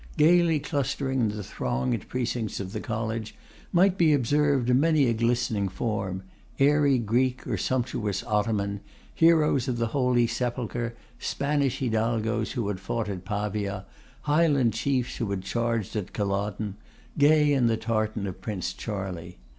[0.17, 3.35] Gaily clustering in the thronged precincts of the College,
[3.71, 6.23] might be observed many a glistening form:
[6.57, 8.79] airy Greek or sumptuous Ottoman,
[9.13, 13.85] heroes of the Holy Sepulchre, Spanish Hidalgos who had fought at Pavia,
[14.21, 16.77] Highland Chiefs who had charged at Culloden,
[17.19, 19.37] gay in the tartan of Prince Charlie.